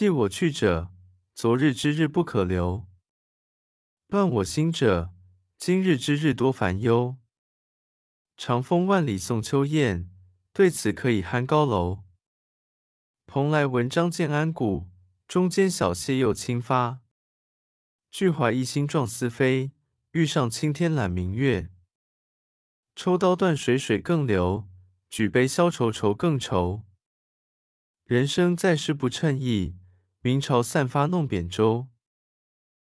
[0.00, 0.90] 弃我去者，
[1.34, 2.86] 昨日之日不可留；
[4.06, 5.12] 乱我心者，
[5.58, 7.18] 今日之日多烦忧。
[8.34, 10.08] 长风万里送秋雁，
[10.54, 12.04] 对此可以酣高楼。
[13.26, 14.88] 蓬莱文章建安骨，
[15.28, 17.00] 中间小谢又清发。
[18.10, 19.72] 俱怀一心壮思飞，
[20.12, 21.68] 欲上青天揽明月。
[22.96, 24.66] 抽刀断水水更流，
[25.10, 26.84] 举杯消愁愁更愁。
[28.04, 29.76] 人生在世不称意，
[30.22, 31.86] 明朝散发弄扁舟。